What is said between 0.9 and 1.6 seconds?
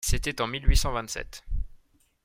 vingt-sept.